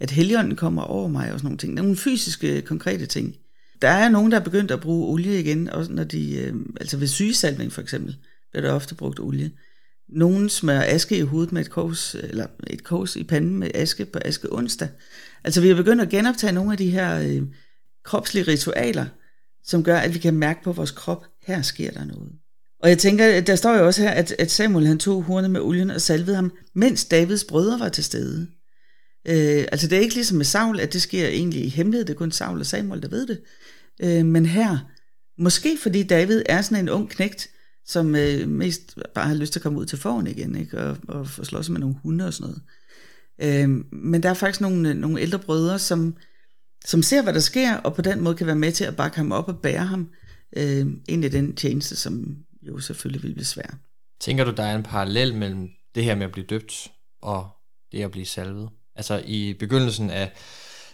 at 0.00 0.10
helligånden 0.10 0.56
kommer 0.56 0.82
over 0.82 1.08
mig 1.08 1.32
og 1.32 1.38
sådan 1.38 1.46
nogle 1.46 1.58
ting. 1.58 1.74
Nogle 1.74 1.96
fysiske, 1.96 2.62
konkrete 2.62 3.06
ting. 3.06 3.36
Der 3.82 3.88
er 3.88 4.08
nogen, 4.08 4.32
der 4.32 4.40
er 4.40 4.44
begyndt 4.44 4.70
at 4.70 4.80
bruge 4.80 5.12
olie 5.12 5.40
igen, 5.40 5.70
også 5.70 5.92
når 5.92 6.04
de, 6.04 6.36
øh, 6.36 6.54
altså 6.80 6.96
ved 6.96 7.06
sygesalvning 7.06 7.72
for 7.72 7.82
eksempel, 7.82 8.16
bliver 8.50 8.66
der 8.66 8.72
ofte 8.72 8.94
brugt 8.94 9.20
olie. 9.20 9.50
Nogen 10.08 10.48
smører 10.48 10.94
aske 10.94 11.18
i 11.18 11.20
hovedet 11.20 11.52
med 11.52 11.62
et 11.62 11.70
kors, 11.70 12.14
eller 12.14 12.46
et 12.66 12.84
kors 12.84 13.16
i 13.16 13.24
panden 13.24 13.56
med 13.56 13.70
aske 13.74 14.04
på 14.04 14.18
aske 14.24 14.52
onsdag. 14.52 14.88
Altså 15.44 15.60
vi 15.60 15.68
har 15.68 15.74
begyndt 15.74 16.02
at 16.02 16.08
genoptage 16.08 16.52
nogle 16.52 16.72
af 16.72 16.78
de 16.78 16.90
her 16.90 17.20
øh, 17.20 17.42
kropslige 18.04 18.48
ritualer, 18.48 19.06
som 19.64 19.84
gør, 19.84 19.96
at 19.96 20.14
vi 20.14 20.18
kan 20.18 20.34
mærke 20.34 20.62
på 20.64 20.72
vores 20.72 20.90
krop, 20.90 21.26
her 21.46 21.62
sker 21.62 21.90
der 21.90 22.04
noget. 22.04 22.32
Og 22.84 22.90
jeg 22.90 22.98
tænker, 22.98 23.40
der 23.40 23.56
står 23.56 23.78
jo 23.78 23.86
også 23.86 24.02
her, 24.02 24.10
at, 24.10 24.34
at 24.38 24.50
Samuel 24.50 24.86
han 24.86 24.98
tog 24.98 25.22
hornet 25.22 25.50
med 25.50 25.60
olien 25.60 25.90
og 25.90 26.00
salvede 26.00 26.36
ham, 26.36 26.52
mens 26.74 27.04
Davids 27.04 27.44
brødre 27.44 27.80
var 27.80 27.88
til 27.88 28.04
stede. 28.04 28.46
Øh, 29.28 29.64
altså 29.72 29.88
det 29.88 29.98
er 29.98 30.02
ikke 30.02 30.14
ligesom 30.14 30.36
med 30.36 30.44
Saul, 30.44 30.80
at 30.80 30.92
det 30.92 31.02
sker 31.02 31.26
egentlig 31.26 31.64
i 31.64 31.68
hemmelighed, 31.68 32.06
det 32.06 32.12
er 32.12 32.18
kun 32.18 32.32
Saul 32.32 32.60
og 32.60 32.66
Samuel, 32.66 33.02
der 33.02 33.08
ved 33.08 33.26
det. 33.26 33.40
Øh, 34.02 34.26
men 34.26 34.46
her, 34.46 34.78
måske 35.38 35.78
fordi 35.82 36.02
David 36.02 36.42
er 36.46 36.62
sådan 36.62 36.84
en 36.84 36.88
ung 36.88 37.10
knægt, 37.10 37.48
som 37.86 38.14
øh, 38.16 38.48
mest 38.48 38.98
bare 39.14 39.28
har 39.28 39.34
lyst 39.34 39.52
til 39.52 39.60
at 39.60 39.62
komme 39.62 39.78
ud 39.78 39.86
til 39.86 39.98
foran 39.98 40.26
igen, 40.26 40.56
ikke? 40.56 40.78
Og, 40.78 40.96
og 41.08 41.28
få 41.28 41.44
slås 41.44 41.70
med 41.70 41.80
nogle 41.80 41.96
hunde 42.02 42.26
og 42.26 42.34
sådan 42.34 42.54
noget. 43.38 43.62
Øh, 43.62 43.84
men 43.92 44.22
der 44.22 44.30
er 44.30 44.34
faktisk 44.34 44.60
nogle, 44.60 44.90
øh, 44.90 44.96
nogle 44.96 45.20
ældre 45.20 45.38
brødre, 45.38 45.78
som, 45.78 46.16
som 46.84 47.02
ser, 47.02 47.22
hvad 47.22 47.32
der 47.32 47.40
sker, 47.40 47.76
og 47.76 47.94
på 47.94 48.02
den 48.02 48.20
måde 48.20 48.34
kan 48.34 48.46
være 48.46 48.56
med 48.56 48.72
til 48.72 48.84
at 48.84 48.96
bakke 48.96 49.16
ham 49.16 49.32
op 49.32 49.48
og 49.48 49.58
bære 49.62 49.86
ham 49.86 50.08
øh, 50.56 50.86
ind 51.08 51.24
i 51.24 51.28
den 51.28 51.56
tjeneste, 51.56 51.96
som 51.96 52.36
jo 52.66 52.78
selvfølgelig 52.78 53.22
vil 53.22 53.32
blive 53.34 53.44
svær. 53.44 53.78
Tænker 54.20 54.44
du, 54.44 54.50
der 54.50 54.62
er 54.62 54.76
en 54.76 54.82
parallel 54.82 55.34
mellem 55.34 55.70
det 55.94 56.04
her 56.04 56.14
med 56.14 56.26
at 56.26 56.32
blive 56.32 56.46
døbt 56.46 56.92
og 57.22 57.48
det 57.92 58.02
at 58.02 58.10
blive 58.10 58.26
salvet? 58.26 58.70
Altså 58.94 59.22
i 59.26 59.54
begyndelsen 59.54 60.10
af, 60.10 60.32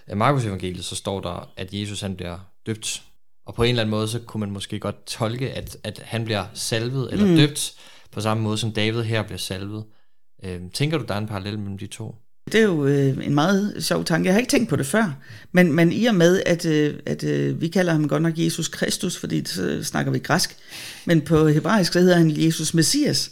af 0.06 0.16
Markus 0.16 0.44
evangeliet, 0.44 0.84
så 0.84 0.96
står 0.96 1.20
der, 1.20 1.52
at 1.56 1.74
Jesus 1.74 2.00
han 2.00 2.16
bliver 2.16 2.38
døbt. 2.66 3.02
Og 3.46 3.54
på 3.54 3.62
en 3.62 3.68
eller 3.68 3.82
anden 3.82 3.90
måde, 3.90 4.08
så 4.08 4.20
kunne 4.20 4.40
man 4.40 4.50
måske 4.50 4.78
godt 4.78 5.06
tolke, 5.06 5.52
at, 5.52 5.76
at 5.84 5.98
han 5.98 6.24
bliver 6.24 6.46
salvet 6.54 7.12
eller 7.12 7.26
mm. 7.26 7.36
døbt 7.36 7.74
på 8.10 8.20
samme 8.20 8.42
måde, 8.42 8.58
som 8.58 8.72
David 8.72 9.02
her 9.02 9.22
bliver 9.22 9.38
salvet. 9.38 9.84
Øh, 10.44 10.70
tænker 10.70 10.98
du, 10.98 11.04
der 11.08 11.14
er 11.14 11.18
en 11.18 11.26
parallel 11.26 11.58
mellem 11.58 11.78
de 11.78 11.86
to? 11.86 12.14
Det 12.52 12.61
er 12.61 12.64
jo 12.64 12.87
øh, 12.87 13.26
en 13.26 13.35
meget 13.35 13.75
sjov 13.78 14.04
tanke. 14.04 14.26
Jeg 14.26 14.35
har 14.35 14.38
ikke 14.38 14.50
tænkt 14.50 14.69
på 14.69 14.76
det 14.76 14.87
før. 14.87 15.19
Men, 15.52 15.73
men 15.73 15.92
i 15.92 16.07
og 16.07 16.14
med, 16.14 16.42
at, 16.47 16.66
øh, 16.66 16.95
at 17.07 17.25
øh, 17.25 17.61
vi 17.61 17.69
kalder 17.69 17.92
ham 17.92 18.09
godt 18.09 18.23
nok 18.23 18.33
Jesus 18.37 18.69
Kristus, 18.69 19.16
fordi 19.16 19.45
så 19.45 19.85
snakker 19.85 20.12
vi 20.12 20.19
græsk, 20.19 20.57
men 21.04 21.21
på 21.21 21.49
hebraisk 21.49 21.92
så 21.92 22.00
hedder 22.00 22.16
han 22.16 22.30
Jesus 22.30 22.75
Messias. 22.75 23.30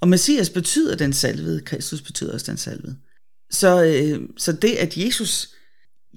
Og 0.00 0.08
Messias 0.08 0.50
betyder 0.50 0.96
den 0.96 1.12
salvede, 1.12 1.60
Kristus 1.60 2.02
betyder 2.02 2.32
også 2.32 2.50
den 2.50 2.58
salvede. 2.58 2.96
Så, 3.50 3.84
øh, 3.84 4.20
så 4.36 4.52
det, 4.52 4.74
at 4.74 4.96
Jesus, 4.96 5.48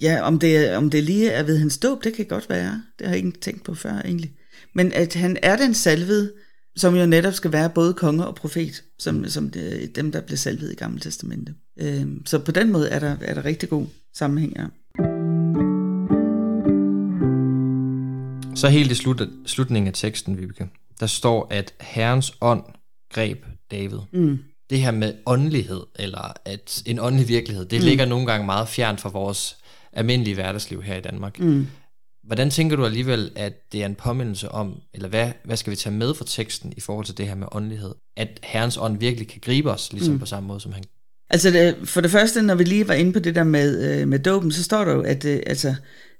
ja, 0.01 0.21
om 0.21 0.39
det, 0.39 0.75
om 0.75 0.89
det 0.89 1.03
lige 1.03 1.29
er 1.29 1.43
ved 1.43 1.57
hans 1.57 1.77
dåb, 1.77 2.03
det 2.03 2.13
kan 2.13 2.25
godt 2.25 2.49
være. 2.49 2.83
Det 2.99 3.07
har 3.07 3.15
jeg 3.15 3.25
ikke 3.25 3.39
tænkt 3.39 3.63
på 3.63 3.75
før 3.75 4.01
egentlig. 4.05 4.31
Men 4.75 4.93
at 4.93 5.13
han 5.13 5.37
er 5.41 5.57
den 5.57 5.73
salvede, 5.73 6.31
som 6.79 6.95
jo 6.95 7.05
netop 7.05 7.33
skal 7.33 7.51
være 7.51 7.69
både 7.69 7.93
konge 7.93 8.27
og 8.27 8.35
profet, 8.35 8.83
som, 8.99 9.25
som 9.25 9.49
det, 9.49 9.95
dem, 9.95 10.11
der 10.11 10.21
blev 10.21 10.37
salvet 10.37 10.71
i 10.71 10.75
Gamle 10.75 10.99
Testamente. 10.99 11.53
Øh, 11.79 12.07
så 12.25 12.39
på 12.39 12.51
den 12.51 12.71
måde 12.71 12.89
er 12.89 12.99
der, 12.99 13.15
er 13.21 13.33
der 13.33 13.45
rigtig 13.45 13.69
god 13.69 13.87
sammenhæng, 14.13 14.53
ja. 14.57 14.65
Så 18.55 18.67
helt 18.69 18.91
i 18.91 18.95
slut, 18.95 19.21
slutningen 19.45 19.87
af 19.87 19.93
teksten, 19.93 20.37
Vibeke, 20.37 20.69
der 20.99 21.05
står, 21.05 21.47
at 21.51 21.73
Herrens 21.81 22.33
ånd 22.41 22.63
greb 23.13 23.45
David. 23.71 23.99
Mm. 24.13 24.39
Det 24.69 24.81
her 24.81 24.91
med 24.91 25.13
åndelighed, 25.25 25.81
eller 25.95 26.33
at 26.45 26.83
en 26.85 26.99
åndelig 26.99 27.27
virkelighed, 27.27 27.65
det 27.65 27.79
mm. 27.79 27.85
ligger 27.85 28.05
nogle 28.05 28.25
gange 28.25 28.45
meget 28.45 28.67
fjernt 28.67 29.01
fra 29.01 29.09
vores 29.09 29.57
almindelige 29.93 30.35
hverdagsliv 30.35 30.81
her 30.81 30.95
i 30.95 31.01
Danmark. 31.01 31.39
Mm. 31.39 31.67
Hvordan 32.29 32.49
tænker 32.49 32.75
du 32.75 32.85
alligevel, 32.85 33.31
at 33.35 33.53
det 33.71 33.81
er 33.81 33.85
en 33.85 33.95
påmindelse 33.95 34.51
om, 34.51 34.75
eller 34.93 35.09
hvad, 35.09 35.31
hvad 35.45 35.57
skal 35.57 35.71
vi 35.71 35.75
tage 35.75 35.95
med 35.95 36.13
fra 36.13 36.25
teksten 36.27 36.73
i 36.77 36.81
forhold 36.81 37.05
til 37.05 37.17
det 37.17 37.27
her 37.27 37.35
med 37.35 37.47
åndelighed? 37.51 37.95
At 38.17 38.27
Herrens 38.43 38.77
ånd 38.77 38.99
virkelig 38.99 39.27
kan 39.27 39.41
gribe 39.41 39.71
os, 39.71 39.93
ligesom 39.93 40.13
mm. 40.13 40.19
på 40.19 40.25
samme 40.25 40.47
måde, 40.47 40.59
som 40.59 40.71
han 40.71 40.83
Altså 41.29 41.51
det, 41.51 41.75
for 41.83 42.01
det 42.01 42.11
første, 42.11 42.41
når 42.41 42.55
vi 42.55 42.63
lige 42.63 42.87
var 42.87 42.93
inde 42.93 43.13
på 43.13 43.19
det 43.19 43.35
der 43.35 43.43
med, 43.43 44.01
øh, 44.01 44.07
med 44.07 44.19
dåben, 44.19 44.51
så 44.51 44.63
står 44.63 44.85
der 44.85 44.93
jo, 44.93 45.01
at 45.01 45.25
øh, 45.25 45.39
altså, 45.47 45.75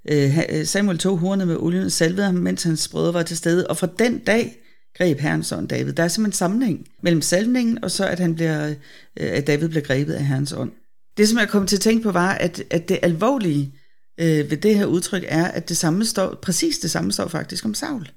øh, 0.08 0.64
Samuel 0.64 0.98
tog 0.98 1.18
hornet 1.18 1.48
med 1.48 1.56
olien 1.56 1.84
og 1.84 1.92
salvede 1.92 2.26
ham, 2.26 2.34
mens 2.34 2.62
hans 2.62 2.88
brødre 2.88 3.14
var 3.14 3.22
til 3.22 3.36
stede. 3.36 3.66
Og 3.66 3.76
fra 3.76 3.88
den 3.98 4.18
dag 4.18 4.56
greb 4.98 5.20
Herrens 5.20 5.52
ånd 5.52 5.68
David. 5.68 5.92
Der 5.92 6.02
er 6.02 6.08
simpelthen 6.08 6.28
en 6.28 6.32
sammenhæng 6.32 6.86
mellem 7.02 7.22
salvningen, 7.22 7.84
og 7.84 7.90
så 7.90 8.06
at, 8.06 8.20
han 8.20 8.34
bliver, 8.34 8.68
øh, 8.68 8.76
at 9.16 9.46
David 9.46 9.68
bliver 9.68 9.84
grebet 9.84 10.12
af 10.12 10.26
Herrens 10.26 10.52
ånd. 10.52 10.72
Det, 11.16 11.28
som 11.28 11.38
jeg 11.38 11.48
kom 11.48 11.66
til 11.66 11.76
at 11.76 11.80
tænke 11.82 12.02
på, 12.02 12.12
var, 12.12 12.32
at, 12.32 12.62
at 12.70 12.88
det 12.88 12.98
alvorlige 13.02 13.74
øh, 14.18 14.50
ved 14.50 14.56
det 14.56 14.78
her 14.78 14.86
udtryk 14.86 15.24
er, 15.28 15.44
at 15.44 15.68
det 15.68 15.76
samme 15.76 16.04
står, 16.04 16.38
præcis 16.42 16.78
det 16.78 16.90
samme 16.90 17.12
står 17.12 17.28
faktisk 17.28 17.64
om 17.64 17.74
Saul. 17.74 18.08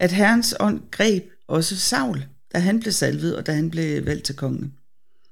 At 0.00 0.12
Herrens 0.12 0.54
ånd 0.60 0.80
greb 0.90 1.24
også 1.48 1.76
Saul, 1.76 2.24
da 2.54 2.58
han 2.58 2.80
blev 2.80 2.92
salvet, 2.92 3.36
og 3.36 3.46
da 3.46 3.52
han 3.52 3.70
blev 3.70 4.06
valgt 4.06 4.24
til 4.24 4.36
konge. 4.36 4.72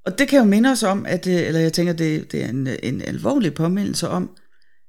Og 0.06 0.18
det 0.18 0.28
kan 0.28 0.38
jo 0.38 0.44
minde 0.44 0.70
os 0.70 0.82
om, 0.82 1.06
at, 1.06 1.26
øh, 1.26 1.34
eller 1.34 1.60
jeg 1.60 1.72
tænker, 1.72 1.92
det, 1.92 2.32
det 2.32 2.44
er 2.44 2.48
en, 2.48 2.68
en 2.82 3.02
alvorlig 3.02 3.54
påmindelse 3.54 4.08
om, 4.08 4.36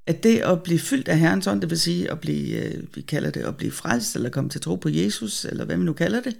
at 0.07 0.23
det 0.23 0.39
at 0.39 0.63
blive 0.63 0.79
fyldt 0.79 1.07
af 1.07 1.19
Herrens 1.19 1.47
ånd, 1.47 1.61
det 1.61 1.69
vil 1.69 1.79
sige 1.79 2.11
at 2.11 2.19
blive, 2.19 2.65
øh, 2.65 2.83
vi 2.95 3.01
kalder 3.01 3.29
det 3.29 3.41
at 3.41 3.57
blive 3.57 3.71
frelst, 3.71 4.15
eller 4.15 4.29
komme 4.29 4.49
til 4.49 4.61
tro 4.61 4.75
på 4.75 4.89
Jesus, 4.89 5.45
eller 5.45 5.65
hvad 5.65 5.77
man 5.77 5.85
nu 5.85 5.93
kalder 5.93 6.21
det, 6.21 6.35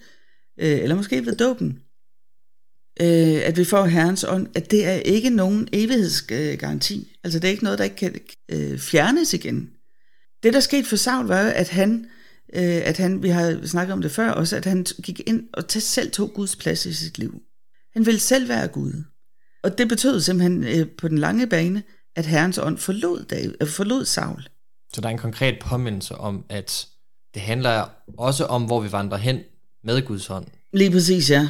øh, 0.60 0.80
eller 0.80 0.96
måske 0.96 1.26
ved 1.26 1.36
dåben, 1.36 1.80
øh, 3.02 3.42
at 3.44 3.58
vi 3.58 3.64
får 3.64 3.86
Herrens 3.86 4.24
ånd, 4.24 4.48
at 4.56 4.72
det 4.72 4.88
er 4.88 4.94
ikke 4.94 5.30
nogen 5.30 5.68
evighedsgaranti. 5.74 7.18
Altså 7.24 7.40
det 7.40 7.48
er 7.48 7.52
ikke 7.52 7.64
noget, 7.64 7.80
der 7.80 7.86
ikke 7.86 7.96
kan 7.96 8.20
øh, 8.52 8.80
fjernes 8.80 9.34
igen. 9.34 9.70
Det, 10.44 10.54
der 10.54 10.60
skete 10.60 10.88
for 10.88 10.96
Saul, 10.96 11.26
var 11.26 11.40
at 11.40 11.70
han, 11.70 12.06
øh, 12.54 12.82
at 12.84 12.98
han, 12.98 13.24
vi 13.24 13.30
har 13.30 13.60
snakket 13.66 13.94
om 13.94 14.02
det 14.02 14.12
før 14.12 14.32
også, 14.32 14.56
at 14.56 14.66
han 14.66 14.86
gik 15.04 15.22
ind 15.28 15.44
og 15.54 15.64
selv 15.68 16.12
tog 16.12 16.34
Guds 16.34 16.56
plads 16.56 16.86
i 16.86 16.94
sit 16.94 17.18
liv. 17.18 17.42
Han 17.94 18.06
ville 18.06 18.20
selv 18.20 18.50
være 18.50 18.68
Gud. 18.68 19.04
Og 19.64 19.78
det 19.78 19.88
betød 19.88 20.22
simpelthen 20.22 20.64
øh, 20.64 20.88
på 20.98 21.08
den 21.08 21.18
lange 21.18 21.48
bane, 21.48 21.84
at 22.16 22.26
Herrens 22.26 22.58
ånd 22.58 22.78
forlod, 22.78 23.24
David, 23.24 23.54
øh, 23.62 23.68
forlod 23.68 24.06
Saul. 24.06 24.48
Så 24.94 25.02
der 25.02 25.08
er 25.08 25.12
en 25.12 25.18
konkret 25.18 25.56
påmindelse 25.62 26.16
om, 26.16 26.46
at 26.50 26.88
det 27.34 27.42
handler 27.42 27.90
også 28.18 28.46
om, 28.46 28.64
hvor 28.64 28.82
vi 28.82 28.92
vandrer 28.92 29.18
hen 29.18 29.40
med 29.84 30.02
Guds 30.06 30.30
ånd. 30.30 30.46
Lige 30.74 30.92
præcis, 30.92 31.30
ja. 31.30 31.50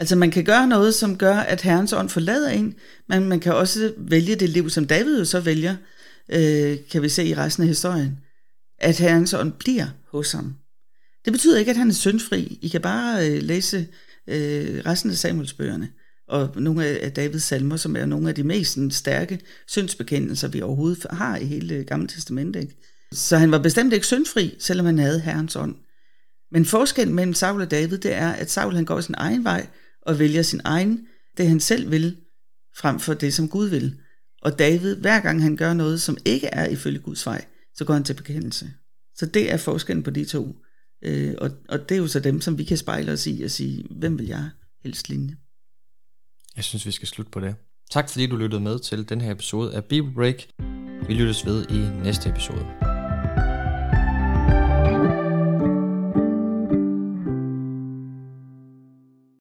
Altså 0.00 0.16
man 0.16 0.30
kan 0.30 0.44
gøre 0.44 0.66
noget, 0.66 0.94
som 0.94 1.18
gør, 1.18 1.36
at 1.36 1.62
Herrens 1.62 1.92
ånd 1.92 2.08
forlader 2.08 2.50
en, 2.50 2.74
men 3.08 3.28
man 3.28 3.40
kan 3.40 3.54
også 3.54 3.92
vælge 3.96 4.36
det 4.36 4.48
liv, 4.48 4.70
som 4.70 4.86
David 4.86 5.18
jo 5.18 5.24
så 5.24 5.40
vælger, 5.40 5.76
øh, 6.28 6.76
kan 6.90 7.02
vi 7.02 7.08
se 7.08 7.24
i 7.24 7.34
resten 7.34 7.62
af 7.62 7.68
historien, 7.68 8.18
at 8.78 8.98
Herrens 8.98 9.34
ånd 9.34 9.52
bliver 9.52 9.86
hos 10.12 10.32
ham. 10.32 10.54
Det 11.24 11.32
betyder 11.32 11.58
ikke, 11.58 11.70
at 11.70 11.76
han 11.76 11.88
er 11.88 11.94
syndfri. 11.94 12.58
I 12.62 12.68
kan 12.68 12.80
bare 12.80 13.28
øh, 13.30 13.42
læse 13.42 13.86
øh, 14.28 14.82
resten 14.86 15.10
af 15.10 15.16
Samuelsbøgerne 15.16 15.88
og 16.28 16.50
nogle 16.56 16.86
af 16.86 17.12
Davids 17.12 17.42
salmer, 17.42 17.76
som 17.76 17.96
er 17.96 18.06
nogle 18.06 18.28
af 18.28 18.34
de 18.34 18.42
mest 18.42 18.78
stærke 18.90 19.40
syndsbekendelser, 19.66 20.48
vi 20.48 20.62
overhovedet 20.62 21.06
har 21.10 21.36
i 21.36 21.44
hele 21.44 21.74
øh, 21.74 21.84
Gamle 21.86 22.08
Testamentet. 22.08 22.60
Ikke? 22.60 22.76
Så 23.12 23.36
han 23.36 23.50
var 23.50 23.58
bestemt 23.58 23.92
ikke 23.92 24.06
syndfri, 24.06 24.56
selvom 24.58 24.86
han 24.86 24.98
havde 24.98 25.20
Herrens 25.20 25.56
ånd. 25.56 25.74
Men 26.52 26.64
forskellen 26.64 27.14
mellem 27.14 27.34
Saul 27.34 27.60
og 27.60 27.70
David, 27.70 27.98
det 27.98 28.14
er, 28.14 28.32
at 28.32 28.50
Saul 28.50 28.74
han 28.74 28.84
går 28.84 29.00
sin 29.00 29.14
egen 29.18 29.44
vej 29.44 29.66
og 30.08 30.18
vælger 30.18 30.42
sin 30.42 30.60
egen, 30.64 31.06
det 31.36 31.48
han 31.48 31.60
selv 31.60 31.90
vil, 31.90 32.16
frem 32.76 33.00
for 33.00 33.14
det, 33.14 33.34
som 33.34 33.48
Gud 33.48 33.68
vil. 33.68 33.96
Og 34.42 34.58
David, 34.58 34.96
hver 34.96 35.20
gang 35.20 35.42
han 35.42 35.56
gør 35.56 35.72
noget, 35.72 36.00
som 36.00 36.16
ikke 36.24 36.46
er 36.46 36.68
ifølge 36.68 36.98
Guds 36.98 37.26
vej, 37.26 37.44
så 37.74 37.84
går 37.84 37.94
han 37.94 38.04
til 38.04 38.14
bekendelse. 38.14 38.72
Så 39.14 39.26
det 39.26 39.52
er 39.52 39.56
forskellen 39.56 40.02
på 40.02 40.10
de 40.10 40.24
to. 40.24 40.56
Øh, 41.04 41.34
og, 41.38 41.50
og 41.68 41.88
det 41.88 41.94
er 41.94 41.98
jo 41.98 42.06
så 42.06 42.20
dem, 42.20 42.40
som 42.40 42.58
vi 42.58 42.64
kan 42.64 42.76
spejle 42.76 43.12
os 43.12 43.26
i 43.26 43.42
og 43.42 43.50
sige, 43.50 43.86
hvem 43.90 44.18
vil 44.18 44.26
jeg 44.26 44.50
helst 44.84 45.08
ligne? 45.08 45.36
Jeg 46.56 46.64
synes, 46.64 46.86
vi 46.86 46.90
skal 46.90 47.08
slutte 47.08 47.30
på 47.30 47.40
det. 47.40 47.54
Tak 47.90 48.10
fordi 48.10 48.26
du 48.26 48.36
lyttede 48.36 48.60
med 48.60 48.78
til 48.78 49.08
den 49.08 49.20
her 49.20 49.30
episode 49.30 49.74
af 49.74 49.84
Bible 49.84 50.12
Break. 50.14 50.36
Vi 51.06 51.14
lyttes 51.14 51.46
ved 51.46 51.66
i 51.70 52.02
næste 52.04 52.28
episode. 52.28 52.87